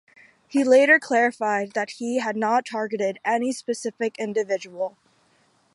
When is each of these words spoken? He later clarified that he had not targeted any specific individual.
He 0.47 0.63
later 0.63 0.99
clarified 0.99 1.73
that 1.73 1.91
he 1.99 2.17
had 2.17 2.35
not 2.35 2.65
targeted 2.65 3.19
any 3.23 3.51
specific 3.51 4.17
individual. 4.17 4.97